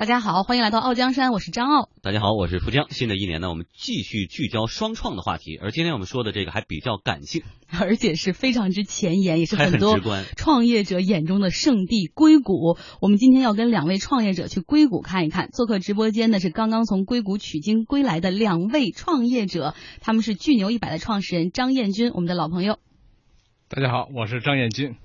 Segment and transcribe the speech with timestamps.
[0.00, 1.90] 大家好，欢迎来到傲江山，我是张傲。
[2.00, 2.86] 大家好，我是富江。
[2.88, 7.42] 新的一年呢，我们继续聚焦双创的话题，而今天我们说的这个还比较感性，
[7.78, 10.00] 而且是非常之前沿，也是很很多
[10.38, 12.78] 创业者眼中的圣地——硅谷。
[13.02, 15.50] 我们今天要跟两位创业者去硅谷看一看。
[15.50, 22.78] 做客直播间的是刚刚从硅谷取经归来的两位创业者，他们是巨牛一百的创始人张彦军，我们的老朋友。
[23.68, 24.96] 大家好，我是张彦军。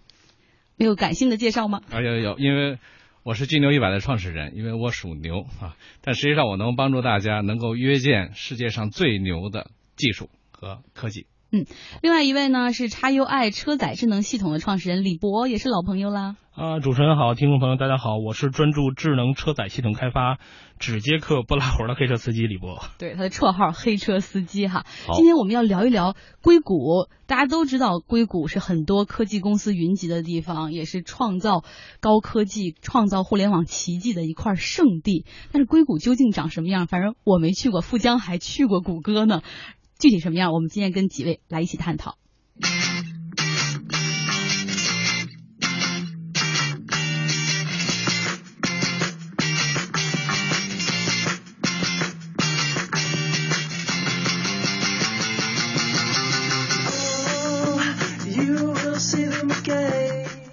[0.77, 1.81] 没有感性的介绍吗？
[1.91, 2.79] 啊，有有，因为
[3.25, 5.75] 我是金牛一百的创始人，因为我属牛啊。
[6.01, 11.25] 但实际上，我能帮助大家能够约见世界上最牛的技术和科技。
[11.51, 11.65] 嗯
[12.03, 16.35] 另外一位呢是叉 UI 车载智能系统的创始人李博，也是老朋友啦。
[16.55, 20.39] 啊，主持人好，听众朋友大家好，我是专注智能车载系统开发、
[20.79, 22.81] 只接客不拉活的黑车司机李博。
[22.97, 24.85] 对，他的绰号“黑车司机”哈。
[25.05, 27.09] 好今天我们要聊一聊硅谷。
[27.27, 31.65] 大家都知道，硅谷是很多科技公司云集的地方，也是创造
[31.99, 35.25] 高科技、创造互联网奇迹的一块圣地。
[35.51, 36.87] 但是硅谷究竟长什么样？
[36.87, 39.41] 反正我没去过，富江还去过谷歌呢。
[39.99, 40.53] 具体什么样？
[40.53, 42.15] 我们今天跟几位来一起探讨。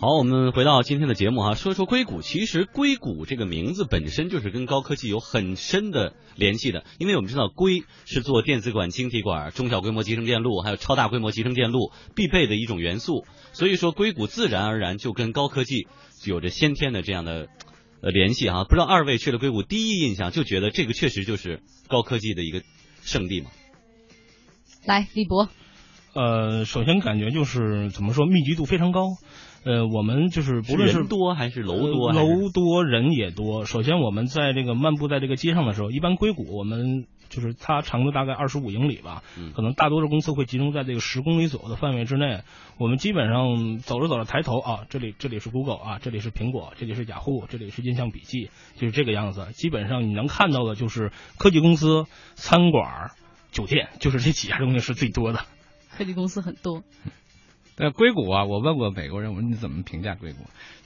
[0.02, 2.22] 好，我们回到今天的节目哈，说说硅谷。
[2.22, 13.24] 其实硅谷这个名字本身就是跟高科技有很深的联系的，因为我们知道硅是做电子管、晶体管、中小规模集成电路，还有超大规模集成电路必备的一种元素。
[13.52, 15.86] 所以说硅谷自然而然就跟高科技
[16.24, 17.46] 有着先天的这样的
[18.00, 18.64] 呃联系哈。
[18.64, 22.62] 不知道二位去了硅谷，第一印象就觉得这个确实就是高科技的一个
[23.04, 23.52] 圣地嘛？
[24.84, 25.48] 来，李博，
[26.12, 29.06] 呃，首先感觉就是怎么说，密集度非常高。
[29.64, 33.64] 呃，我们就是不论是人多还是楼多楼多人也多。
[33.64, 42.40] 首先我们在这个漫步在这个街上的时候，一般硅谷我们就是它长度大概二十五英里吧，嗯可能大多数公司会集中在这个十公里左右的范围之内。
[42.78, 49.46] 我们基本上走着走着抬头啊，这里这里是 Google 啊，这里是苹果，这里是雅虎，这里是印象笔记，就是这个样子。
[49.52, 53.12] 基本上你能看到的就是科技公司、餐馆、
[53.52, 55.40] 酒店，就是这几样东西是最多的。
[55.96, 56.82] 科技公司很多，
[57.76, 60.38] 在硅谷啊，我问过美国人，我说你怎么评价硅谷？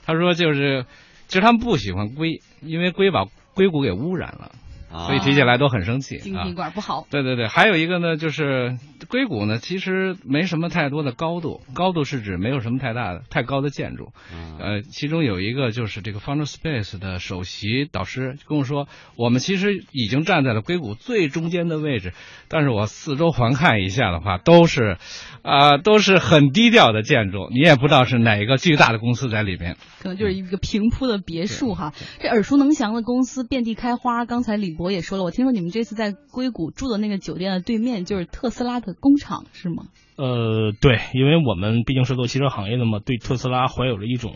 [0.05, 0.85] 他说就是，
[1.27, 4.51] 其实他们不喜欢硅，因为硅把硅谷给污染了，
[4.89, 6.53] 所以提起来都很生气啊晶体。
[6.53, 7.05] 管不好。
[7.09, 8.77] 对对对，还有一个呢，就是
[9.09, 14.11] 硅谷呢，其实没什么太多的高度，高度是指没有什么太大的、太高的建筑。
[14.33, 22.13] 嗯呃，其中有一个就是这个 Founder Space 的首席导师跟我说，我们其实已经站在了硅谷最中间的位置，
[22.47, 24.97] 但是我四周环看一下的话，都是，
[25.41, 29.75] 啊、都是很低调的建筑，你也不知道是哪一个巨大的公司在里面。
[29.99, 31.93] 可能就是一个平铺的别墅哈。
[32.19, 34.25] 这耳熟能详的公司遍地开花。
[34.25, 39.87] 刚才李我也说了，我听说你们这次在硅谷住的那个酒店的对面就是特斯拉的工厂，是吗？
[40.17, 44.33] 呃，对，因为我们毕竟是做汽车行业的嘛，对特斯拉怀有着一种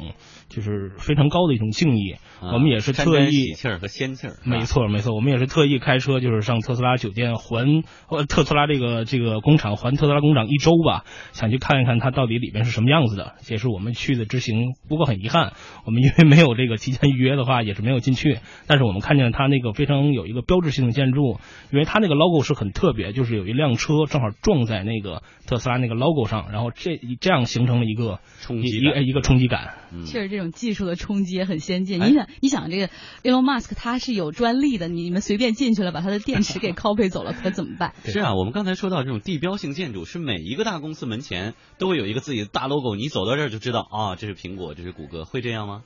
[0.47, 2.11] 就是非常高的一种敬意。
[2.39, 11.03] 啊我们也是特意气儿和仙气儿，没错，没错，我们也是特意开车，就是上特斯拉酒店还呃特斯拉这个这个工厂还特斯拉工厂一周吧，
[11.33, 13.35] 想去看一看它到底里面是什么样子的。
[13.41, 14.73] 这也是我们去的之行。
[14.87, 15.53] 不过很遗憾，
[15.85, 18.39] 我们因为没有这个提前预约的话，也是没有进去。
[18.67, 21.39] 但是我们看见它那个非常有一个标志性的建筑，
[21.71, 29.75] 因为它那个 logo 是很特别，就是有一辆车正好撞在那个特斯拉那个 logo 上，然后这这样形成了一个冲击一一个一个冲击感。
[29.93, 32.01] 嗯确实，这种技术的冲击也很先进。
[32.01, 32.87] 哎你想，你想这个
[33.23, 37.93] Elon Musk 他是有专利的，你们随便进去了，把他的电池给 copy 走了，可怎么办？
[38.05, 45.83] 是啊，我们刚才说到这种地标性建筑，是每一个大公司门前都会有一个自己的大 logo，你走到这儿就知道啊，这是苹果，这是谷歌，会这样吗？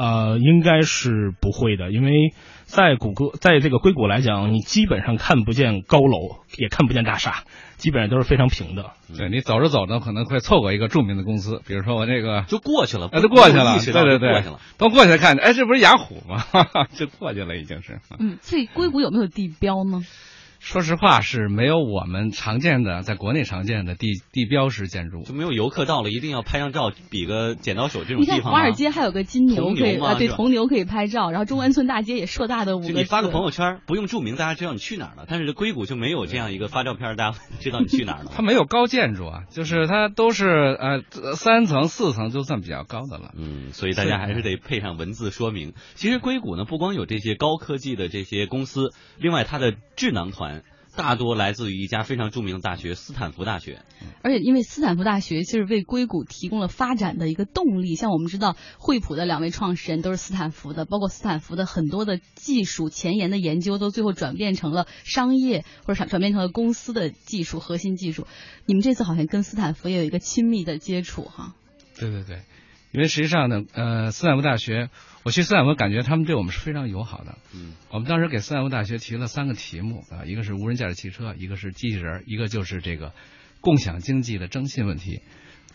[0.00, 2.32] 呃，应该是不会的，因为
[2.64, 7.44] 在谷歌，在这个硅谷来讲，你基本上看不见高楼，也看不见大厦，
[7.76, 8.92] 基本上都是非常平的。
[9.14, 12.46] 对你走着走着可能会错过一个著名的公司，比如说我这个。
[12.48, 16.38] 就过去了，哎，都过去了，对对对都过去了。，都过去看，哎，这不是雅虎吗？
[16.38, 18.00] 哈哈，就过去了，已经是。
[18.18, 20.00] 嗯，所以硅谷有没有地标呢？
[20.60, 25.34] 说实话是没有我们常见的，在国内常见的地地标式建筑就。
[25.34, 32.92] 没有游客到了一定要拍张照，比个剪刀手这种地方吗华尔街还有个金牛铜可以啊，对，铜牛可以拍照，然后中关村大街也硕大的五个字。
[32.92, 35.24] 就你发个朋友圈，不用注明，大家知道你去哪儿了。
[35.26, 38.30] 但是硅谷就没有这样一个发照片，大家知道你去哪儿了。
[38.36, 41.02] 它没有高建筑啊，就是它都是呃
[41.36, 43.32] 三层四层就算比较高的了。
[43.34, 45.72] 嗯，所以大家还是得配上文字说明。
[45.94, 50.49] 其实硅谷呢，不光有这些高科技的这些公司，另外它的智囊团
[50.96, 53.82] 大多来自于一家非常著名的大学——斯坦福大学。
[54.22, 68.26] 而且因为斯坦福大学其实为硅谷提供了发展的一个动力，像我们知道惠普的两位创始人都是斯坦福的，包括斯坦福的很多的技术前沿的研究都最后转变成了商业或者转转变成了公司的技术核心技术。
[68.66, 71.54] 你们这次好像跟斯坦福也有一个亲密的接触哈。
[71.98, 72.42] 对对对，
[72.92, 74.90] 因为实际上呢，呃，斯坦福大学，
[75.22, 77.38] 我去斯坦福感觉他们对我们是非常友好的。
[77.54, 83.12] 嗯，我们当时给斯坦福大学提了三个题目啊，一个是无人驾驶汽车，一个是机器人，一个就是这个
[83.60, 85.20] 共享经济的征信问题。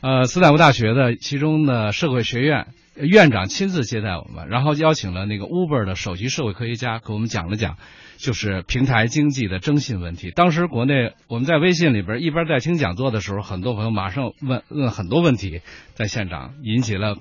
[0.06, 7.78] 呃，斯坦福大学的其中的社会学院呃院长亲自接待我们，然后邀请了那个 Uber 的首席社会科学家给我们讲了讲，
[8.18, 10.30] 就是平台经济的征信问题。
[10.30, 15.62] 当时国内我们在微信里边一边在听讲座的时候，很多朋友马上问问很多问题，
[15.96, 17.16] 在现场引起了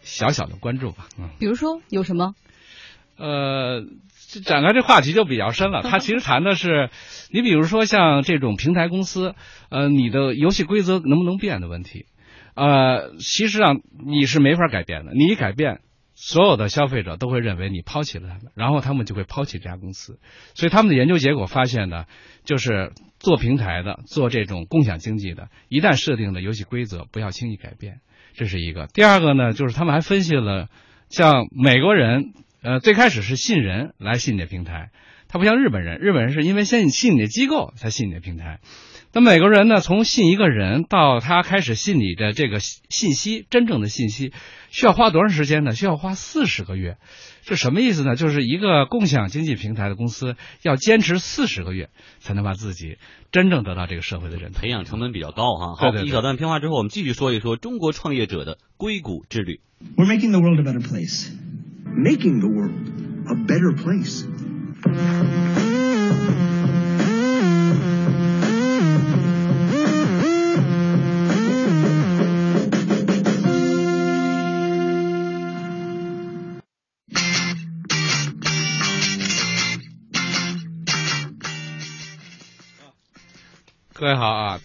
[0.00, 1.08] 小小的关注吧。
[1.18, 1.28] 嗯。
[1.38, 2.32] 比如说有什么？
[3.18, 3.84] 呃，
[4.30, 5.82] 这展开这话题就比较深了。
[5.82, 6.88] 他其实谈的是，
[7.30, 9.34] 你比如说像这种平台公司，
[9.68, 12.06] 呃，你的游戏规则能不能变的问题。
[12.60, 15.80] 呃，其实上你是没法改变的，你一改变，
[16.14, 20.18] 所有的消费者都会认为你抛弃了他们，然后他们就会抛弃这家公司。
[20.52, 22.04] 所以他们的研究结果发现呢，
[22.44, 28.00] 就是做平台的、做这种共享经济的，一旦设定的游戏规则，不要轻易改变，
[28.34, 28.88] 这是一个。
[28.88, 30.68] 第二个呢，就是他们还分析了，
[31.08, 34.90] 像美国人，呃，最开始是信人来信你的平台，
[35.28, 38.60] 他不像日本人，日本人是因为先信你的机构才信你的平台。
[39.12, 44.32] 那每个人呢，从信一个人到他开始信你的这个信息，真正的信息，
[44.70, 45.74] 需要花多长时间呢？
[45.74, 46.96] 需要花四十个月。
[47.42, 48.14] 这什么意思呢？
[48.14, 51.90] 就是一个共享经济平台的公司要坚持四十个月，
[52.20, 52.98] 才能把自己
[53.32, 54.60] 真正得到这个社会的认同。
[54.60, 55.74] 培养成本比较高哈。
[55.74, 59.60] 好，对对对一小段片花之后，我们继续说一说中国创业者的硅谷之旅。
[59.96, 61.32] We're making the world a better place.
[61.96, 62.74] Making the world
[63.26, 64.24] a better place.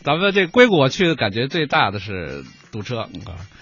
[0.06, 3.10] 咱们这硅谷我去的感觉最大的是堵车啊。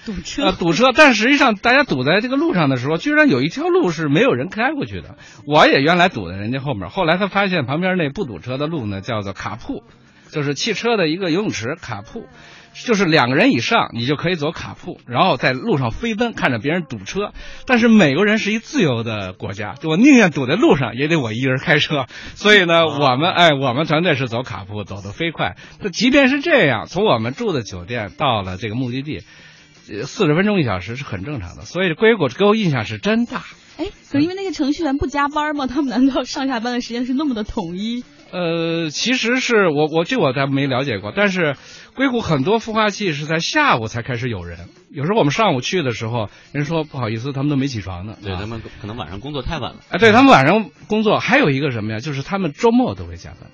[0.06, 0.44] 堵车。
[0.44, 5.16] 呃，堵车，但实际上大家堵在这个路上的时候，居然有一条路是没有人开过去的。
[5.48, 9.84] 我也原来堵在人家后面，后来他发现旁边那不堵车的路呢，叫做卡铺，
[10.30, 12.28] 就是汽车的一个游泳池卡铺，
[12.74, 17.32] 就是两个人以上你就可以走卡铺，然后在路上飞奔，看着别人堵车。
[17.66, 22.08] 但是美国人是一自由的国家，就我宁愿堵在路上，也得我一人开车。
[22.36, 25.56] 所以呢，我们哎，我们团队是走卡铺，走得飞快。
[25.80, 29.22] 那即便是这样，从我们住的酒店到了这个目的地。
[30.06, 33.44] 四十分钟一小时是很正常的，所以硅谷给我印象是真大。
[33.78, 35.68] 哎，可是因为那个程序员不加班吗？
[35.68, 38.06] 他们难道上下班的时间是那么的统一？
[38.34, 41.56] 呃，其实是我我这我倒没了解过，但是
[41.96, 44.58] 硅谷很多孵化器是在下午才开始有人，
[44.92, 48.18] 有时候我们上午去的时候，人说不好意思，他们都没起床呢。
[48.24, 49.82] 对，啊他们可能晚上工作太晚了。
[49.90, 52.00] 哎，对他们晚上工作，还有一个什么呀？
[52.00, 53.52] 就是他们周末都会加班，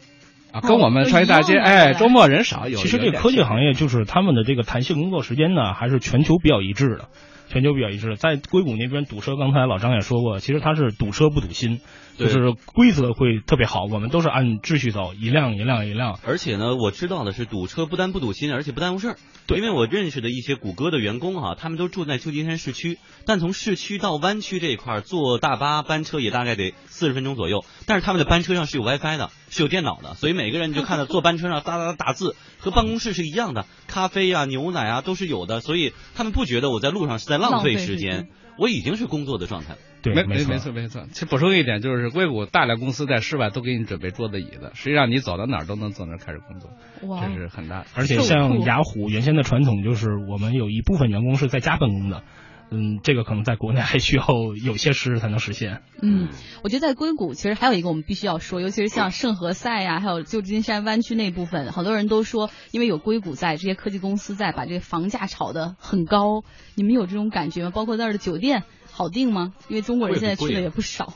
[0.53, 7.09] 啊，跟我们创业大街，哦哎，周末人少，有其实这个科技行业就是他们的这个弹性工作时间呢，还是全球比较一致的，
[7.49, 8.15] 全球比较一致的。
[8.15, 11.81] 在硅谷那边堵车，刚才老张也说过，其实他是堵车不堵心，
[12.19, 16.19] 就是规则会特别好，我们都是按秩序走，一辆一辆一辆。
[16.25, 19.17] 而且呢，我知道的是，堵车不但不堵心，而且不耽误事儿。
[19.47, 27.65] 对因为我认识的一些谷歌的员工哈、他们都住在旧金山市区，但从市区到湾区这一块儿坐大巴班车也大概得四十分钟左右。
[27.87, 39.77] 但是他们的班车上是有 WiFi 的，是有电脑的，所以每个人就看到坐班车上哒哒哒打字，和办公室是一样的， 咖啡啊、牛奶啊都是有的，所以他们不觉得我在路上是在浪费时时间间，我已经是工作的状态。
[40.01, 41.05] 对，没没没错没错。
[41.11, 46.71] 其实补充一点，就是硅谷大量公司在室外都给你准备桌子椅子，实际上你走到哪儿都能坐那儿开始工作，
[47.07, 47.85] 哇这，是很大的。
[47.95, 52.23] 而且像雅虎原先的传统就是我们有一部分员工是在家办公的，
[52.71, 54.25] 嗯，这个可能在国内还需要
[54.63, 55.81] 有些时日才能实现。
[56.01, 56.29] 嗯，
[56.63, 66.43] 我觉得在硅谷其实还有一个我们必须要说，尤其是像圣何塞呀、还有旧金山湾区那部分，好多人都说，因为有硅谷在，这些科技公司在，把这个房价炒得很高。
[66.75, 67.71] 你们有这种感觉吗？
[67.73, 68.63] 包括那儿的酒店
[68.99, 69.53] 好定吗？
[69.69, 71.13] 因为中国人现在去的也不少。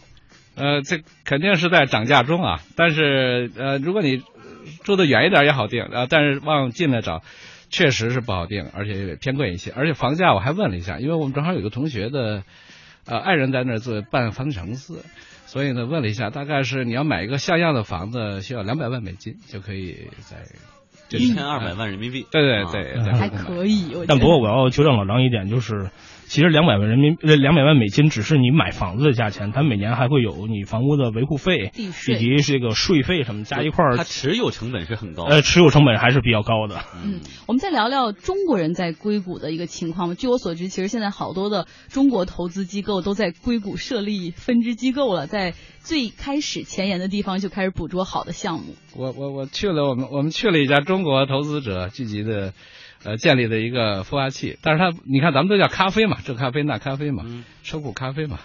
[0.55, 4.21] 呃，这肯定是在涨价中啊，但是呃，如果你
[4.85, 7.23] 住得远一点也好定啊，但是往近了找，
[7.69, 9.73] 确实是不好定，而且也偏贵一些。
[9.75, 12.43] 而且房价我还问了一下，因为我们正好有个同学的
[13.05, 15.03] 呃爱人在那儿做办房地产公司，
[15.45, 20.37] 所以呢问了一下，大概是你要买一个像样的房子，需要两百万美金就可以在
[21.17, 25.89] 一千二百万人民币，对对啊对，还可以，但不过我要纠正老张一点，就是
[26.33, 35.35] 其实两百万人民呃两百万美金只是你买房子的价钱，它每年还会有你房屋的维护费以及这个税费什么加一块儿它，持有成本是很高的。
[35.35, 36.81] 呃，持有成本还是比较高的。
[37.03, 40.15] 嗯，我们再聊聊中国人在硅谷的一个情况吧。
[40.15, 48.73] 据我所知，其实现在好多的中国投资机构都在硅谷设立分支机构了，在最开始前沿的地方就开始捕捉好的项目。
[48.95, 52.53] 我我我去了，我们我们去了一家中国投资者聚集的，
[53.03, 54.57] 呃，建立的一个孵化器。
[54.61, 58.39] 但是他，你看咱们都叫咖啡嘛，这咖啡那咖啡嘛，嗯收购咖啡嘛。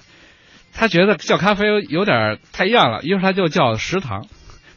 [0.73, 4.27] 他觉得叫咖啡有点太一样了，一会儿他就叫食堂，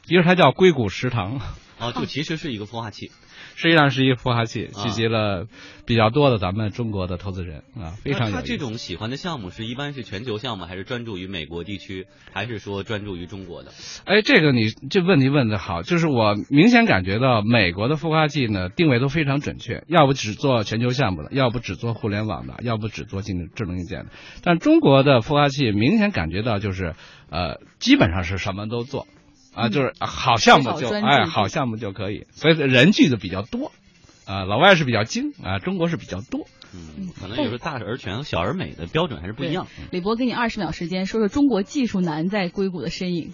[0.08, 1.42] 一会儿他叫硅谷食堂。
[1.80, 3.12] 哦，就其实是一个孵化器。
[3.56, 5.48] 实际上是一个孵化器，啊聚集了
[5.86, 8.46] 比较多的咱们中国的投资人啊，非常有意思。
[8.46, 13.72] 这种喜欢的项目是一般是全球项目，还是专注于美国地区，还是说专注于中国的？
[14.06, 24.12] 哎，这个你这问题问的好，就是我明显感觉到美国的孵化器呢定位都非常准确，要不只做全球项目的，要不只做互联网的，要不只做智能智能硬件的。
[24.44, 26.96] 但中国的孵化器明显感觉到就是
[27.30, 29.08] 呃，基本上是什么都做。
[29.54, 33.72] 啊，嗯就是好项目就哎，好项目就可以，所以人聚的比较多，
[34.26, 36.48] 啊，老外是比较精啊，中国是比较多。
[36.74, 39.68] 嗯，可能有时候大而全和小而美的标准还是不一样。
[39.92, 43.32] 李博，给你二十秒时间，说说中国技术男在硅谷的身影。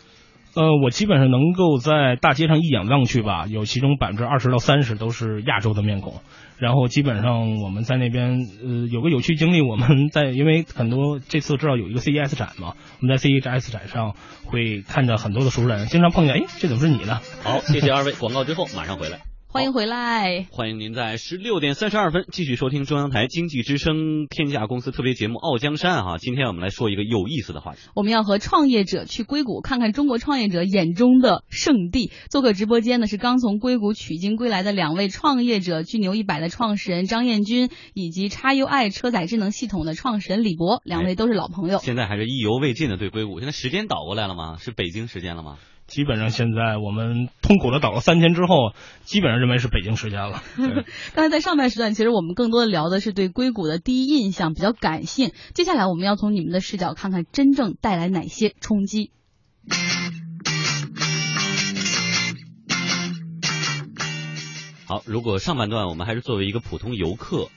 [0.55, 6.21] 呃，我基本上能够在大街上一眼望去吧，有其中百分之二十到三十都是亚洲的面孔。
[6.57, 17.21] 然后基本上我们在那边，呃，有个有趣经历，我们在因为很多这次知道有一个 CES 展嘛，我们在 CES 展上会看着很多的熟人，经常碰见，哎，这怎么是你呢？
[17.43, 19.36] 好，谢谢二位，广告之后马上回来。
[19.57, 20.45] 欢迎回来。
[20.51, 26.19] 欢迎您在十六点三十二分继续收听中央台经济之声天下公司特别节目《傲江山》哈。
[26.19, 27.79] 今天我们来说一个有意思的话题。
[27.95, 32.11] 我们要和创业者去硅谷看看中国创业者眼中的圣地。
[32.29, 41.79] 做客直播间呢是刚从硅谷取经归来的两位创业者，巨牛一百的创始人张彦军以及叉 UI 车载智能系统的创始人李博，两位都是老朋友。
[41.79, 44.57] 现在还是意犹未尽的对硅谷，现在时间倒过来了吗？
[44.59, 45.57] 是北京时间了吗？
[45.87, 50.43] 基本上现在我们痛苦的倒了三天之后，基本上认为是北京时间了。
[51.15, 55.31] 刚才在上半时段，其实我们更多的聊的是对硅谷的第一印象，比较感性。
[55.53, 59.11] 接下来我们要从你们的视角看看真正带来哪些冲击。
[64.85, 67.49] 好，如果上半段我们还是作为一个普通游客，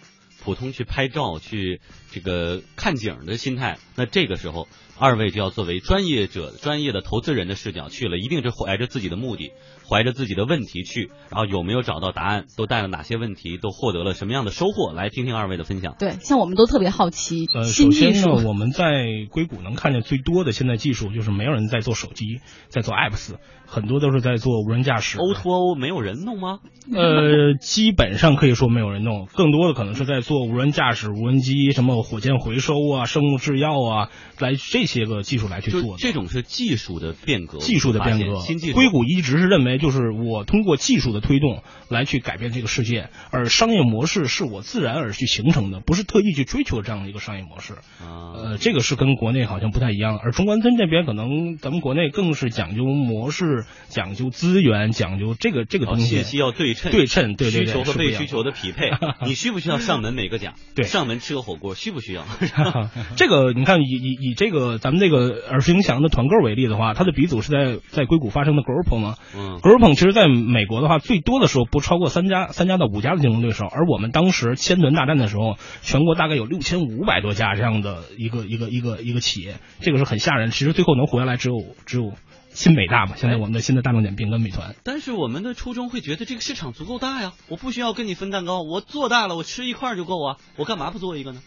[0.43, 4.67] 普通去拍照、去这个看景的心态，那这个时候
[5.01, 9.51] 二位就要作为专业者、专业的投资人的视角去了，一定是怀着自己的目的，
[9.91, 15.97] 怀着自己的问题去，然后有没有找到答案，都带了哪些问题，都获得了什么样的收获，来听听二位的分享。
[15.99, 18.87] 对，像我们都特别好奇呃，首先呢，我们在
[19.31, 23.35] 硅谷能看见最多的现在技术就是没有人在做手机，在做 apps，
[23.67, 25.19] 很多都是在做无人驾驶。
[25.19, 26.61] O to O 没有人弄吗？
[26.95, 35.97] 呃， 基本上可以说没有人弄，更多的可能是在做无人驾驶、无人机、什么火箭回收啊、生物制药啊，来这些个技术来去做的。
[35.99, 38.75] 这种是技术的变革，技术的变革，新技术。
[38.75, 47.75] 硅谷一直是认为，就是我通过技术的推动来去改变这个世界，而商业模式是我自然而去形成的，不是特意去追求这样的一个商业模式。
[48.01, 56.17] 啊，呃，这个是跟国内好像不太一样，而中关村这边可能咱们国内更是讲究模式、讲究资源、讲究这个这个哦东西。
[56.17, 58.91] 信息要对称，对称对对对需求和被需求的匹配。
[59.27, 60.55] 你需不需要上门美个甲？
[60.77, 62.25] 对上门吃个火锅需不需要？
[63.17, 69.15] 这个你看，以以以这个咱们这个耳熟能详的团购为例的话，它的鼻祖是在在硅谷发生的 Groupon 嘛。
[69.37, 80.51] 嗯其实在美国的话，最多的时候不超过三家三家到五家的竞争对手，而我们当时千团大战的时候，全国大概有六千五百多家这样的一个一个一个一个企业，这个是很吓人。
[80.51, 82.13] 其实最后能活下来只有只有
[82.49, 84.75] 新美大嘛，现在我们的新的大众点评跟美团。
[84.83, 91.41] 但是我们的初衷会觉得这个市场足够大呀，我不需要跟你分蛋糕，我做大了，我吃一块就够啊，我干嘛不做一个呢？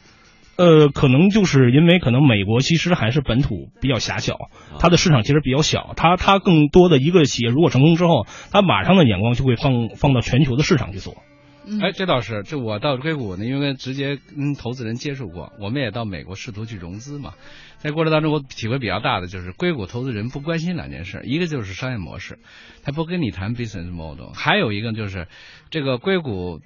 [0.55, 4.37] 呃，可能就是因为可能美国其实还是本土比较狭小，
[4.79, 11.17] 它的市场其实比较小，它它更多的一个企业如果成功之后，它马上的眼光就会放放到全球的市场去做。
[11.65, 17.35] 嗯哎，这倒是，这我到硅谷呢，因为直接跟投资人接触过，我们也到美国试图去融资嘛。
[17.77, 22.37] 在过程当中，我体会比较大的就是硅谷投资人不关心两件事，一个就是商业模式，
[22.83, 25.27] 他不跟你谈 business model；还有一个就是
[25.69, 26.59] 这个硅谷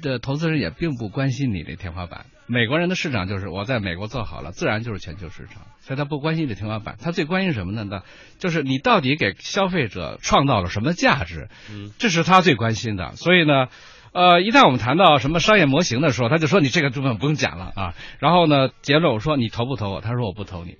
[0.00, 2.24] 的投资人也并不关心你的天花板。
[2.48, 7.84] 美国人的市场就是我在美国做好了，自然就是全球市场，所以他不关心这天花板，他最关心什么呢？
[7.88, 8.02] 那
[8.38, 13.14] 就是你到底给消费者创造了什么价值，嗯，这是他最关心的。
[13.14, 13.66] 所以呢。
[14.10, 17.94] 呃，一旦我们谈到什么商业模型的时候，他就说你这个部分不用讲了啊。
[18.18, 20.00] 然后呢，结论我说你投不投我？
[20.00, 20.76] 他说我不投你。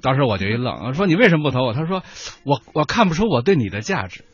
[0.00, 1.74] 当时我就一愣，说你为什么不投我？
[1.74, 2.02] 他说
[2.42, 4.24] 我我看不出我对你的价值。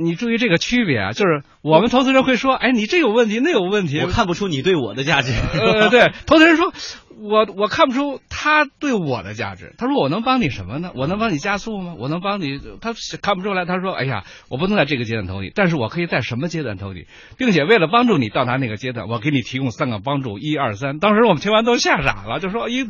[0.00, 5.32] 你注意这个区别啊，就是我们投资人会说，哎，你这有问题，那有问题，我看不出你对我的价值。
[5.32, 6.72] 呃，对，投资人说，
[7.20, 9.74] 我我看不出他对我的价值。
[9.76, 10.92] 他说我能帮你什么呢？
[10.94, 11.94] 我能帮你加速吗？
[11.98, 12.60] 我能帮你？
[12.80, 13.64] 他看不出来。
[13.64, 21.00] 他说，哎呀，我不能在这个阶段投你，但是我可以在什么阶段投你，并且为了帮助你到达那个阶段，我给你提供三个帮助，一二三。
[21.00, 22.88] 当时我们听完都吓傻了，就说一。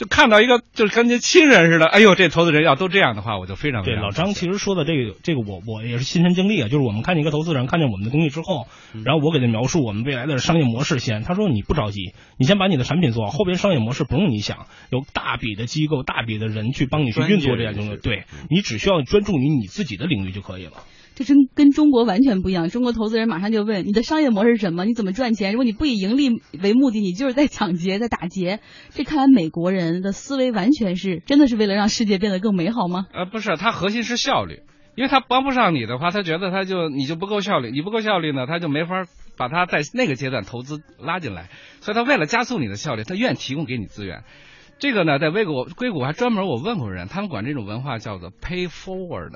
[0.00, 8.66] 就看到一个就是跟您亲人似的，哎呦，这投资人要都这样的话，我就非常对老张其实说的这个这个我我也是亲身经历啊，就是我们看见一个投资人看见我们的东西之后，
[9.04, 20.72] 然后我给他描述我们未来的商业模式先，他说你不着急，你先把你的产品做好，后边商业模式不用你想，有大笔的机构、大笔的人去帮你去运作这样东西，对你只需要专注于你自己的领域就可以了。
[21.20, 22.70] 这真跟中国完全不一样。
[22.70, 24.86] 中国投资人马上就问你的商业模式是什么？
[24.86, 25.52] 你怎么赚钱？
[25.52, 28.60] 如果你不以盈利为目的，你就是在抢劫，在打劫。
[28.88, 33.04] 这看来美国人的思维完全是真的是为了让世界变得更美好吗？
[33.12, 34.62] 呃，不是，他核心是效率，
[34.96, 39.04] 因为他帮不上你的话，他觉得他就你就不够效率，你不够效率呢，他就没法
[39.36, 41.50] 把他在那个阶段投资拉进来。
[41.80, 44.24] 所以他为了加速你的效率，他愿意提供给你资源。
[44.80, 49.34] 这个呢，在硅谷，硅谷还专门我问过人，他们管这种文化叫做 pay forward，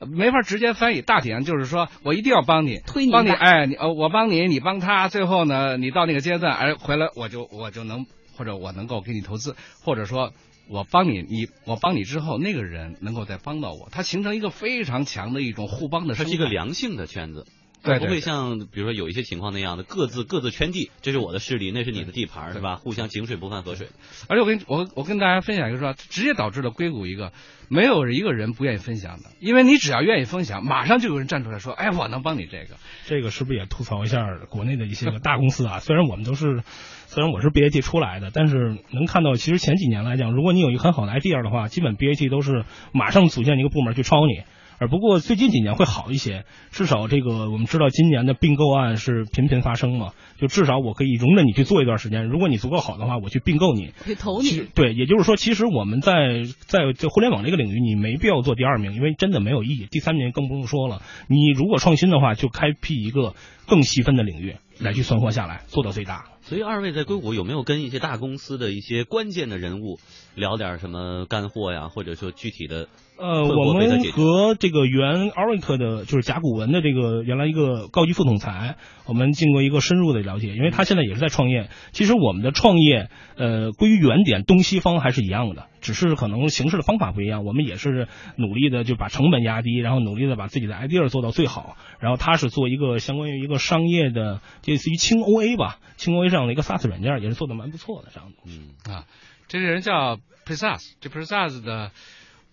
[0.00, 10.32] 没法直接翻译，大体上就是说我一定要帮你，推你，帮你，哎，你呃，我帮你，你帮他，最后呢，你到那个阶段，哎，回来我就我就能，或者我能够给你投资，或者说
[10.68, 17.46] 我帮你，你我帮你之后，那个人能够再帮到我，它形成一个非常强的一种互帮的，它是一个良性的圈子。
[17.86, 22.76] 对，不会像比如说有一些情况那样的各自各自圈地，这是我的势力，那是你的地盘，是吧？
[22.76, 23.88] 互相井水不犯河水。
[24.28, 27.32] 而且我跟我我跟大家分享一个说，直接导致了硅谷一个
[27.68, 32.76] 没有一个人不愿意分享的，因为你只要愿意分享，马上就有人站出来说，哎，我能帮你这个。
[33.06, 35.78] 这个是不是也吐槽一下国内的一些个大公司啊？
[35.78, 36.62] 虽然我们都是，
[37.06, 44.42] 虽然我是 BAT 出来的，但是能看到，其实前几年来讲，如果你有一个很好的 idea 的话，基本 BAT 都是马上组建一个部门去抄你。
[44.78, 54.66] 而不过最近几年会好一些，至少这个我们知道今年的并购案是频频发生嘛，就至少我可以容忍你去做一段时间，如果你足够好的话，我去并购你，去投你。
[54.74, 59.86] 对，也就是说，其实我们在在在互联网这个领域，你没必要做第二名，因为真的没有意义。
[59.90, 63.34] 第三名更不用说了，你如果创新的话，就开辟一个
[63.66, 66.35] 更细分的领域来去存活下来，做到最大。
[66.46, 69.98] 所以二位在硅谷有没有跟一些大公司的一些关键的人物
[70.36, 72.86] 聊点什么干货呀，或者说具体的？
[73.18, 81.68] 呃，我们和这个原 Oracle 的，就是甲骨文的这个原来一个高级副总裁，我们经过一个深入的了解，因为他现在也是在创业。
[81.90, 87.44] 其实我们的创业，呃，归于原点，东西方还是一样的，只是可能形式的方法不一样。
[87.44, 88.06] 我们也是
[88.36, 91.76] 努力的就把成本压低，然后努力的把自己的 idea 做到最好。
[91.98, 98.36] 然后他是做一个相关于一个商业的，类似于轻 OA 吧，轻工业这样的一个 SaaS 软件，也是做的蛮不错的这样的。
[98.46, 99.04] 嗯啊，
[99.48, 101.90] 这个人叫 Precise，这 Precise 的。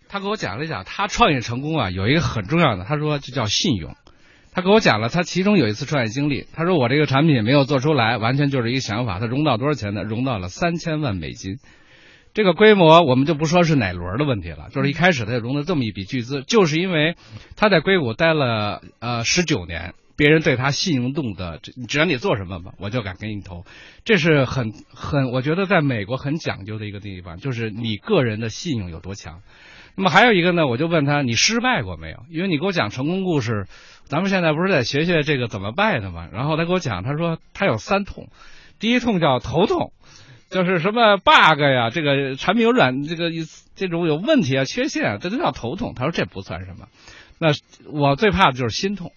[0.10, 3.96] 他给我讲了一讲，他创业成功啊，有一个很重要的，他说就叫信用。
[4.52, 9.20] 他给我讲了他其中有一次创业经历，他说我这个产品没有做出来，完全就是一个想法。
[9.20, 10.04] 他融到多少钱呢？
[10.04, 11.58] 融到了三千万美金。
[12.36, 17.16] 这个规模我们就不说是哪轮的问题了，就是一开始他就融了这么一笔巨资，就是因为
[17.56, 23.66] 他在硅谷待了呃十九年，别人对他信用度的，只要你做什么吧，我就敢给你投。
[24.06, 29.42] 这是很很，我觉得在美国很讲究的一个地方，就是你个人的信用有多强。
[29.96, 32.18] 那么还有一个呢，我就问他你失败过没有？
[32.30, 33.68] 因为你给我讲成功故事，
[34.06, 36.28] 咱们现在不是在学学这个怎么败的吗？
[36.32, 38.30] 然后他给我讲，他说他有三痛，
[38.80, 39.94] 第一痛叫头痛，
[40.50, 43.30] 就是什么 bug 呀，这个产品有软这个
[43.76, 45.94] 这种有问题啊、缺陷啊，这都叫头痛。
[45.96, 46.88] 他说这不算什么，
[47.38, 47.50] 那
[47.92, 49.12] 我最怕的就是心痛，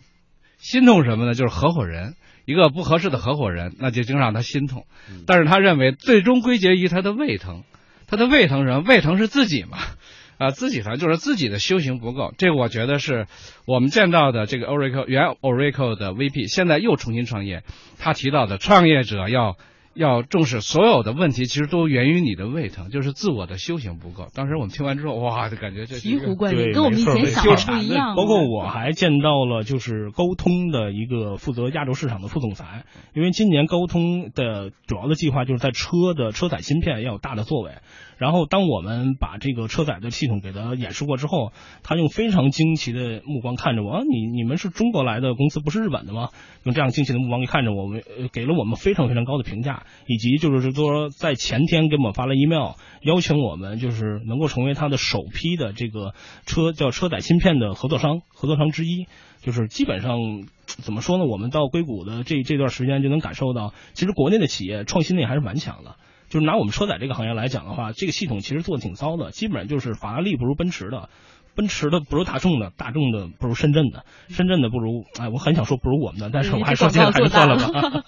[0.69, 1.35] 心痛什么呢？
[1.35, 4.85] 就是合伙人一个不合适的合伙人，那就经让他心痛。
[5.25, 7.63] 但是他认为最终归结于他的胃疼，
[8.09, 8.81] 他的胃疼什么？
[8.81, 9.79] 胃疼是自己嘛。
[10.39, 13.27] 啊，自己呢就是自己的修行不够，这个我觉得是
[13.65, 17.63] 我们见到的这个 Oracle 原 Oracle 的 VP，现在又重新创业，
[18.01, 19.57] 他提到的创业者要。
[19.97, 24.29] 要重视所有的问题，其实都源于你的胃疼，就是自我的修行不够。
[24.35, 28.15] 当时我们听完之后，哇，就感觉这醍醐灌顶，跟我们以前想的不一样。
[28.15, 37.73] 包括我还见到了，就是高通的一个负责亚洲市场的副总裁，因为今年高通的主要的计划就是在车的车载芯片要有大的作为。
[38.17, 41.53] 然后，当我们把这个车载的系统给他演示过之后，
[41.83, 46.31] 他用非常惊奇的目光看着我，啊，你你们是中国来的公司，不是日本的吗？
[46.65, 48.03] 用这样惊奇的目光看着我们，
[48.33, 49.85] 给了我们非常非常高的评价。
[50.07, 56.15] 以及就是说，在前天给我们发了 email，邀请我们就是能够成为他的首批的这个
[56.47, 59.07] 车叫车载芯片的合作商，合作商之一。
[59.43, 60.19] 就是基本上
[60.67, 61.25] 怎么说呢？
[61.27, 65.97] 我们到硅谷的这这段时间就能感受到，其实国内的企业创新力还是蛮强的。
[66.29, 71.09] 就是拿我们车载这个行业来讲的话，这个系统其实做的挺糟的，基本上就是法拉利不如奔驰的。
[71.55, 78.05] 奔驰的不如大众的，大众的不如深圳的，深圳的不如哎，我很想说不如我们的，但是我还说起来还是算了吧。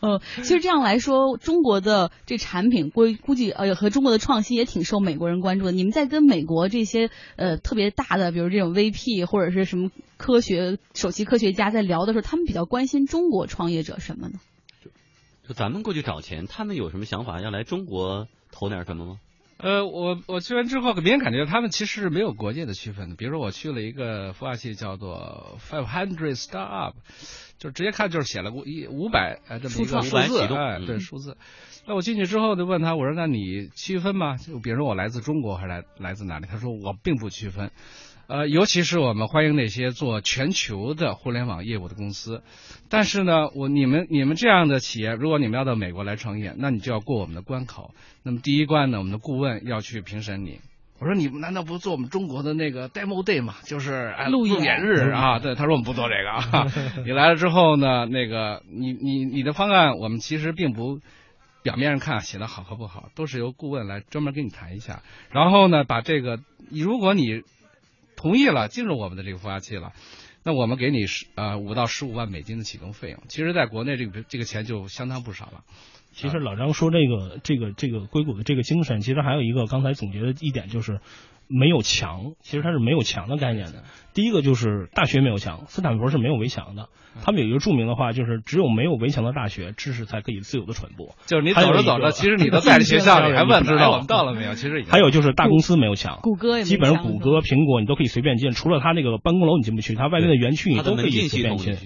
[0.00, 5.72] 呃， 其实这样来说，中国的这产品估估计呃和中国的创新也挺受美国人关注的。
[5.72, 14.34] 你们在跟美国这些呃特别大的，比如这种 VP 或者是什么科学首席科学家在聊的时候，他们比较关心中国创业者什么呢？
[15.52, 17.40] 咱们过去找钱，他们有什么想法？
[17.40, 19.20] 要来中国投点什么吗？
[19.58, 23.14] 呃，我我去完之后，给别人感觉他们其实是没有国界的区分的。
[23.14, 26.94] 比如说，我去了一个孵化器叫做 Five Hundred Startup，
[27.58, 31.36] 就直接看就是写了五一五百呃这么一个数字，哎，对数字。
[31.86, 34.36] 那我进去之后就问他，我说那你区分吗？
[34.36, 36.46] 就比如说我来自中国还是来来自哪里？
[36.50, 37.70] 他说我并不区分。
[38.28, 42.42] 呃，尤其是我们欢迎那些做全球的互联网业务的公司，
[42.88, 47.92] 但是呢，我你们你们这样的企业，如果你们要到美国来创业，那你就要过我们的关口。
[48.22, 50.60] 那么第一关呢，我们的顾问要去评审你。
[51.02, 53.56] 我说你们难道不做我们中国的那个 demo day 吗？
[53.64, 55.40] 就是路演日啊？
[55.42, 56.72] 对，他说我们不做这个啊。
[57.04, 61.00] 你来了之后呢，那个你你你的方案，我们其实并不
[61.64, 65.02] 表面上看写的好和不好，都是由顾问来专门跟你谈一下。
[65.32, 66.38] 然后呢，把这个
[66.70, 67.42] 如果你
[68.14, 69.90] 同意了，进入我们的这个孵化器了，
[70.44, 73.20] 那我们给你十呃五到十五万美金的启动费用。
[73.26, 75.64] 其实，在国内这个这个钱就相当不少了。
[76.12, 81.00] 其实老张说这个这个这个硅谷的这个精神，其实还有一个刚才总结的一点就是
[81.48, 83.84] 没有墙，其实它是没有墙的概念的。
[84.14, 86.88] 第一个就是大学没有墙，斯坦福是没有围墙的。
[87.22, 91.14] 他们有一个著名的话，就是只有没有围墙的大学，知识才可以自由的传播。
[91.26, 94.54] 就是你走着走着，其实你都在学校里， 还问知道我们到了没有？
[94.54, 101.76] 其实还有就是大公司没有墙，谷歌基本上谷歌、苹果你都可以随便进，除了它那个办公楼你进不去，它外面的园区你都可以随便进。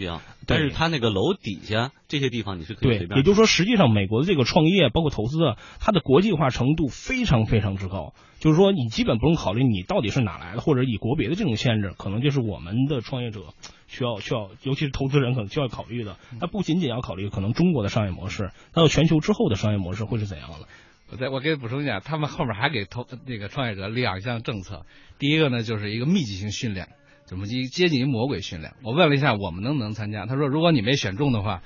[0.48, 3.18] 但是它那个楼底下这些地方你是可以随便。
[3.18, 8.14] 也就是说，实际上美国的这个创业包括投资啊，它的国际化程度非常非常之高。
[8.38, 13.54] 就是说，你基本不用考虑你到底是哪来的，或者以国别的这种限制，可能就是我们的创业者
[13.88, 16.16] 需要需要，尤其是投资人可能需要考虑的。
[16.40, 20.68] 他不仅仅要考虑可能中国的商业模式，还有全球之后的商业模式会是怎样的？
[21.10, 24.84] 我再我给补充一下，他们后面还给投那个创业者两项政策。
[25.18, 26.88] 第一个呢，就是一个密集型训练，
[27.24, 28.74] 怎么接接近于魔鬼训练。
[28.82, 30.26] 我问了一下，我们能不能参加？
[30.26, 31.62] 他说，如果你没选中的话，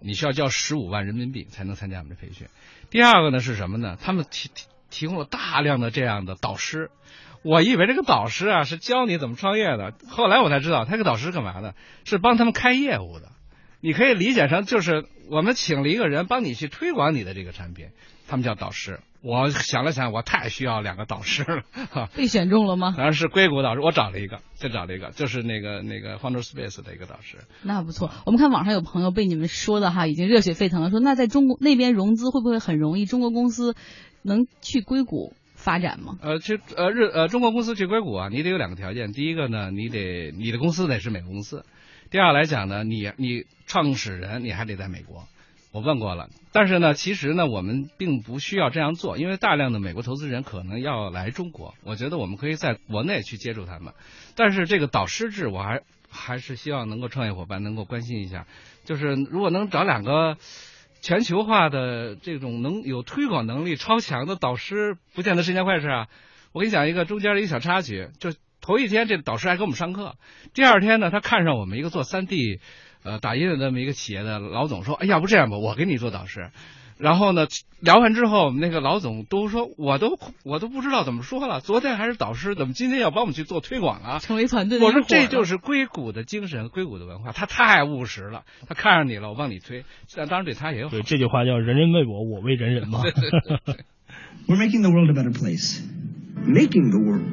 [0.00, 2.48] 你需要交十五万人民币才能参加我们的培训。
[2.90, 3.96] 第二个呢是什么呢？
[3.98, 4.50] 他们提
[4.92, 5.06] 提。
[5.08, 6.90] 供了大量的这样的导师，
[7.42, 11.74] 我以为这个导师啊是教你怎么创业的，后来我才知道，他这个导师是干嘛的？
[12.04, 13.32] 是帮他们开业务的。
[13.80, 17.88] 你可以理解成就是我们请了一个人帮你去推广你的这个产品，
[18.32, 19.00] 他们叫导师。
[19.20, 22.08] 我想了想，我太需要两个导师了。
[22.16, 22.94] 被选中了吗？
[22.96, 27.36] 当然是硅谷导师，我找了一个，再找了一个，就是那个那个 Founder Space 的一个导师。
[27.62, 33.04] 那不错，我们看网上有朋友被你们说的哈，已经热血沸腾了，说那在中国那边融资会不会很容易？
[33.04, 33.76] 中国公司。
[34.24, 36.16] 能去硅谷发展吗？
[36.22, 39.12] 呃，去呃日呃中国公司去硅谷啊，你得有两个条件。
[39.12, 41.64] 第一个呢，你得你的公司得是美国公司；
[42.08, 45.24] 第二来讲呢，你你创始人你还得在美国。
[45.72, 51.74] 我问过了，但是呢，其实呢，我们并不需要这样做，因为大量的美国投资人可能要来中国。
[51.82, 53.94] 我觉得我们可以在国内去接触他们，
[54.36, 55.80] 但是这个导师制，我还
[56.10, 58.46] 还是希望能够创业伙伴能够关心一下，
[58.84, 60.36] 就是如果能找两个。
[61.04, 66.06] 全球化的这种能有推广能力超强的导师，不见得是一件坏事啊。
[66.52, 68.30] 我给你讲一个中间的一个小插曲，就
[68.60, 70.14] 头一天这导师还给我们上课，
[70.54, 72.60] 第二天呢，他看上我们一个做三 D，
[73.02, 76.50] 呃，打印的那么一个企业的老总说，哎，要不这样吧，我给你做导师。
[76.98, 77.48] 然后呢，
[77.80, 81.60] 聊完之后，那个老总都说，我都我都不知道怎么说了。
[81.60, 84.18] 昨天还是导师，怎么今天要帮我们去做推广啊？
[84.20, 84.78] 成为团队。
[84.78, 88.42] 我说这就是硅谷的精神，硅谷的文化，他太务实了。
[88.68, 89.84] 他看上你了，我帮你推。
[90.14, 90.92] 但当然对他也有好。
[90.92, 93.02] 对这句话叫“人人为我，我为人人”嘛。
[94.46, 95.80] We're making the world a better place.
[96.44, 97.24] Making the world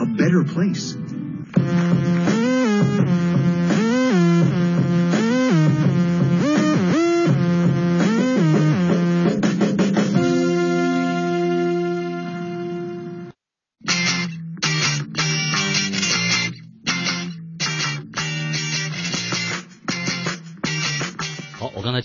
[0.00, 0.96] a better place.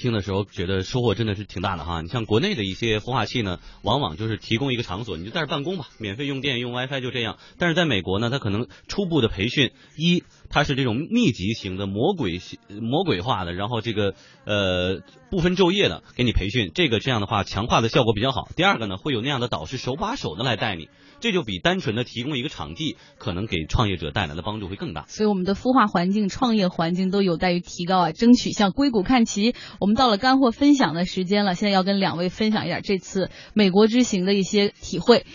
[0.08, 2.00] 听的时候，觉得收获真的是挺大的哈。
[2.02, 7.38] 你像国内的一些孵化器呢，往往就是提供一个场所，你就在这办公吧，免费用电用 WiFi 就这样。
[7.58, 12.40] 但是在美国呢，它可能初步的培训，一它是这种密集型的魔鬼
[12.82, 14.14] 魔鬼化的，然后这个
[14.46, 18.50] 呃不分昼夜的给你培训，这个这样的话强化的效果比较好。
[18.56, 20.90] 第二个呢，会有那样的导师手把手的来带你。
[21.20, 25.06] 这就比单纯的提供一个场地，可能给创业者带来的帮助会更大。
[25.08, 28.12] 所以我们的孵化环境、创业环境都有待于提高啊！
[28.12, 29.56] 争取向硅谷看齐。
[29.80, 35.26] 我们到了干货分享的时间了，现在要跟两位分享一点这次美国之行的一些体会。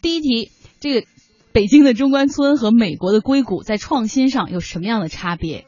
[0.00, 0.50] 第一题，
[0.80, 1.06] 这个。
[1.56, 5.64] 北京的中关村和美国的硅谷在创新上有什么样的差别？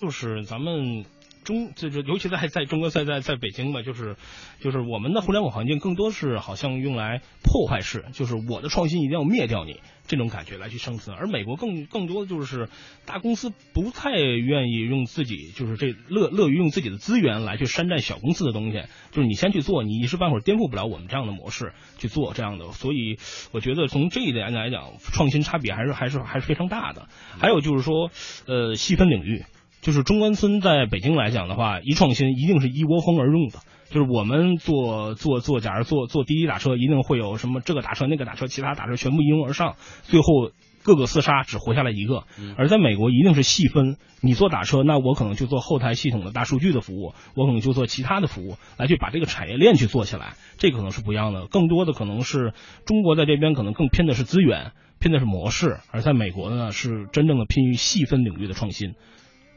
[0.00, 1.04] 就是咱们。
[1.46, 4.16] 中就是尤其在在中国在在在北京吧，就是
[4.60, 11.16] 就是我们的互联网环境更多是好像用来破坏式，就是我的创新一定要灭掉你这种感觉来去生存。
[11.16, 12.68] 而美国更更多的就是
[13.06, 18.82] 大公司不太愿意用自己就是这乐乐于用自己的资源来去山寨小公司的东西，
[19.12, 22.72] 就是你先去做，你一时半会儿颠覆不了我们这样的模式去做这样的。
[22.72, 23.18] 所以
[23.52, 27.08] 我觉得从这一点来讲，创新差别还是还是还是非常大的。
[27.38, 28.10] 还有就是说，
[28.46, 29.44] 呃，细分领域。
[29.86, 33.60] 就是中关村在北京来讲的话，一创新一定是一窝蜂而用的。
[33.88, 40.50] 就是我们做做做，假如做做滴滴打车，一定会有什么这个打车那个打车，其他打车全部一拥而上，最后
[40.82, 42.24] 各个厮杀，只活下来一个。
[42.56, 50.34] 而在美国，一定是细分，你做打车，那我可能就做后台系统的大数据的服务，我可能就做其他的服务，来去把这个产业链去做起来。
[50.58, 51.46] 这可能是不一样的。
[51.46, 52.54] 更多的可能是
[52.86, 58.96] 中国在这边可能更偏的是资源，拼的是模式，而在美国呢，是真正的拼于细分领域的创新。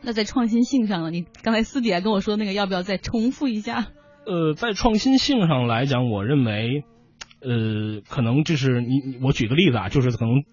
[0.02, 1.12] 那在创新性上呢？
[1.12, 3.88] 你刚才私底下跟我说那个，要不要再重复一下？
[4.26, 6.84] 呃，在创新性上来讲，我认为，
[7.42, 10.44] 呃，可能就是你，我举个例子啊，就是可能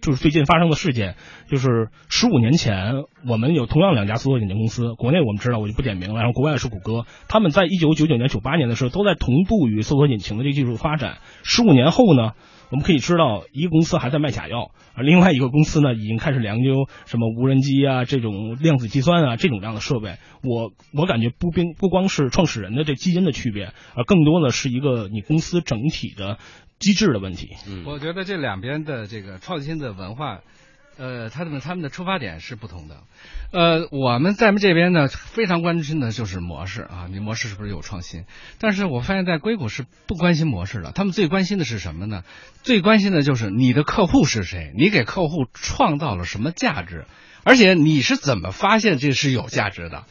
[0.00, 1.16] 就是最近发生的事件，
[1.48, 12.32] 就是十五年前，我们有同样两家搜索引擎公司，国内我们知道，我就不点名了，然后国外是谷歌，他们在一九九九年、九八年的时候都在同步于搜索引擎的这个技术发展，十五年后呢？
[12.74, 20.16] 我们可以知道，一个公司还在卖假药，而另外一个公司呢，已经开始研究什么无人机啊，这种量子计算啊，这种这样的设备。
[20.42, 26.38] 我我感觉不并不光是创始人的这基因的区别，而更多的是一个你公司整体的
[26.80, 27.50] 机制的问题。
[27.68, 30.40] 嗯，我觉得这两边的这个创新的文化。
[30.96, 32.96] 呃，他们他们的出发点是不同的。
[33.52, 38.24] 呃，我们在这边呢，非常关心的就是模式啊，你模式是不是有创新？
[38.58, 42.22] 但是我发现，在硅谷是不关心模式的，他们最关心的是什么呢？
[42.62, 47.06] 最关心的就是你的客户是谁，你给客户创造了什么价值，
[47.42, 50.04] 而且你是怎么发现这是有价值的？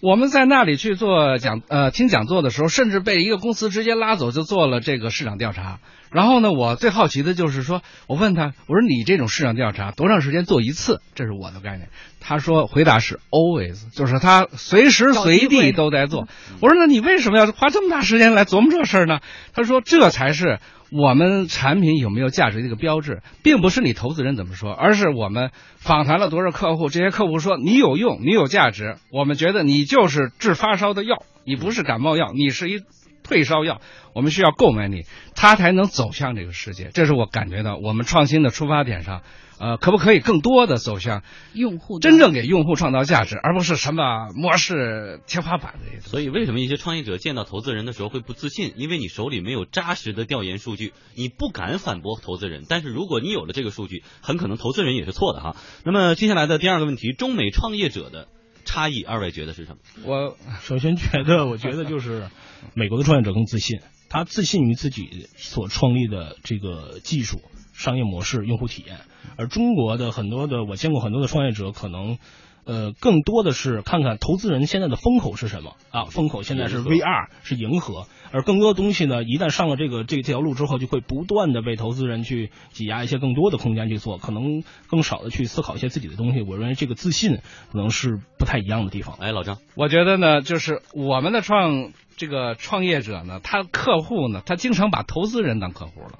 [0.00, 5.80] 我们在那里去做讲呃听讲座的时候，甚至被一个公司直接拉走，就做了这个市场调查。
[6.10, 11.00] 然后呢，我最好奇的就是说，我问他，我说你这种市场调查多长时间做一次？
[11.14, 11.88] 这是我的概念。
[12.20, 16.28] 他说回答是 always，就是他随时随地都在做。
[16.60, 19.20] 我说那你为什么要花这么大时间来琢磨这事儿呢？
[19.52, 20.58] 他说这才是
[20.90, 32.80] 我们产品有没有价值的一个标志，并不是你投资人怎么说，而是我们访谈了多少客户，这些客户说你有用，你有价值，我们觉得你就是治发烧的药，你不是感冒药，你是一。
[33.28, 33.80] 退烧药，
[34.14, 35.02] 我们需要购买你，
[35.36, 36.90] 他才能走向这个世界。
[36.94, 39.22] 这是我感觉到我们创新的出发点上，
[39.60, 46.00] 呃，可不可以更多的走向用户，真正给用户创造价值，而不是什么模式天花板的。
[46.00, 48.72] 所以，为什么一些创业者见到投资人的时候会不自信？
[48.76, 52.64] 因为你手里没有扎实的调研数据，你不敢反驳投资人。
[52.66, 55.56] 但是，如果你有了这个数据，很可能投资人也是错的哈。
[55.84, 58.28] 那么，接下来的第二个问题，中美创业者的。
[58.64, 59.78] 差异，二位觉得是什么？
[60.04, 62.28] 我 首先觉得，我觉得就是
[62.74, 67.40] 美国的创业者更自信，他自信于自己所创立的这个技术、
[67.72, 68.98] 商业模式、用户体验，
[69.36, 72.18] 而中国的很多的我见过很多的创业者可能。
[72.64, 76.04] 呃，更多的是看看投资人现在的风口是什么啊？
[76.04, 86.42] 风口现在是 VR，是迎合，而更多的东西呢，一旦上了这个这这条路之后，就会不断的被投资人去挤压一些更多的空间去做，可能更少的去思考一些自己的东西。
[86.42, 87.38] 我认为这个自信
[87.72, 89.16] 可能是不太一样的地方。
[89.20, 96.18] 哎，老张，我觉得呢，就是我们的创这个创业者呢，他客户呢，他经常把投资人当客户了。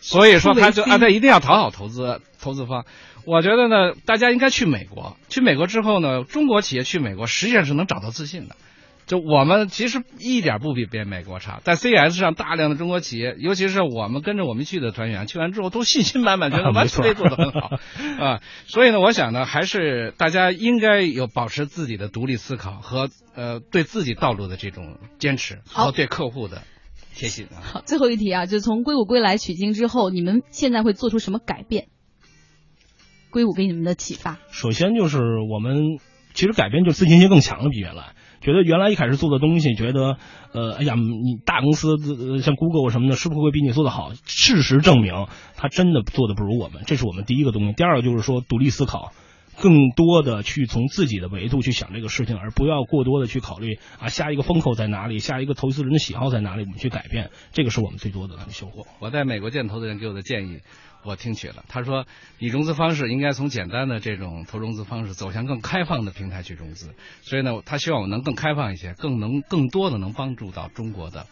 [0.00, 2.84] 所以说，他就啊，他一定要讨好投资投资方。
[3.24, 5.16] 我觉得呢，大家应该去美国。
[5.30, 8.56] 去美国之后呢，中国企业去美国实际上是能找到自信的。
[9.06, 11.60] 就我们其实一点不比别美国差。
[11.64, 17.78] 在 CES 上，大量的中国企业，尤其是我们跟着我们去的团员，去完之后都信心满满，觉得完全做得很好
[18.24, 18.40] 啊。
[18.66, 26.62] 所以呢，我想呢，还是大家应该有保持自己的独立思考和呃对自己道路的这种坚持和对客户的。
[27.16, 27.62] 贴心啊！
[27.62, 31.86] 好，最后一题啊，就从硅谷归来取经之后，你们现在会做出什么改变？
[33.30, 34.40] 硅谷给你们的启发？
[34.50, 36.00] 首先就是我们
[36.34, 40.18] 其实改变就自信心更强了，比原来觉得原来一开始做的东西，觉得
[40.52, 41.96] 呃，哎呀，你大公司
[42.40, 44.12] 像 Google 什么的，是不是会比你做的好？
[44.26, 45.26] 事实证明，
[45.56, 47.72] 他真的做的不如我们，这是我们第一个东西。
[47.72, 49.12] 第二个就是说独立思考。
[49.56, 58.82] 更多的去从自己的维度去想这个事情，而不要过多的去考虑啊下一个风口在哪里，下一个投资人的喜好在哪里，我们去改变，这个是我们最多的收获。
[58.98, 60.58] 我在美国见投资人给我的建议，
[61.04, 61.64] 我听取了。
[61.68, 62.06] 他说，
[62.38, 66.94] 你融资方式应该从简单的这种投融资方式走向更开放的平台去融资。
[67.22, 71.26] 所以呢，他希望我能更开放一些，更能更多的能帮助到中国的。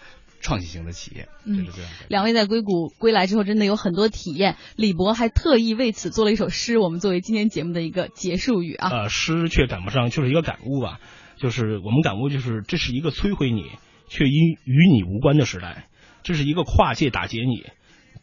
[0.45, 1.29] 创新型的企业。
[1.45, 1.91] 嗯这是这样。
[2.09, 4.57] 两位在硅谷归来之后，真的有很多体验。
[4.75, 8.89] 李博还特意为此做了一首诗，我们作为今天节目的一个结束语啊。
[8.91, 10.99] 呃，诗却赶不上，就是一个感悟吧。
[11.37, 13.71] 就是我们感悟，就是这是一个摧毁你
[14.09, 14.33] 却因
[14.65, 15.87] 与你无关的时代，
[16.25, 17.71] 这是一个跨界打劫你，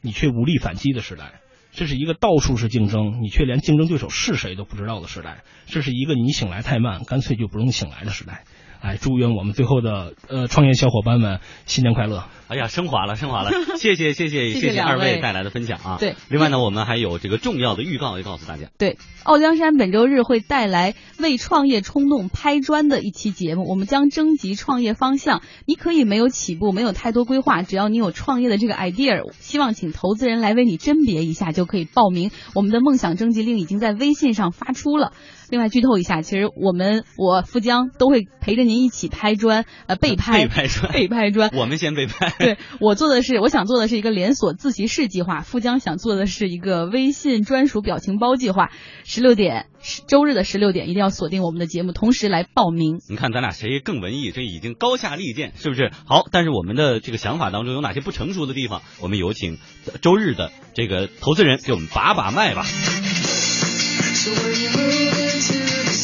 [0.02, 1.42] 你却无力反击的时代。
[1.72, 5.44] 这是一个到处是竞争，你却连竞争对手是谁都不知道的时代。
[5.68, 8.44] 这是一个你醒来太慢，干脆就不用醒来的时代。
[8.82, 12.24] 哎，祝愿我们最后的呃创业小伙伴们新年快乐！
[12.48, 15.98] 哎呀，升华了，升华了， 谢谢谢谢谢谢二位位带来的分享啊。
[16.00, 18.70] 对另外呢，我们还有这个重要的预告要告诉大家。
[18.78, 25.42] 对，傲江山本周日会带来为创业冲动拍砖的一期节目，我们将征集创业方向。
[25.66, 32.32] 你可以没有起步，没有太多规划，只要你有创业的这个 idea，希望请投资人来为你甄别一下就可以报名。
[32.56, 35.12] 我们的梦想征集令已经在微信上发出了。
[35.50, 41.50] 另外剧透一下，其实我们我富江都会陪着您一起拍砖，呃， 被拍被拍砖被拍砖。
[41.56, 42.34] 我们先被拍。
[42.38, 48.70] 对我做的是，我想做的是一个连锁自习室计划，富江想做的是一个微信专属表情包计划。
[49.04, 49.66] 十六点，
[50.08, 53.00] 周日的十六点一定要锁定我们的节目，同时来报名。
[53.10, 54.32] 你看咱俩谁更文艺？
[54.32, 55.92] 这已经高下立见，是不是？
[56.06, 58.84] 好，但是我们的这个想法当中有哪些不成熟的地方？
[59.02, 59.58] 我们有请
[60.02, 62.66] 周日的这个投资人给我们把把脉吧。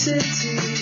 [0.05, 0.74] City,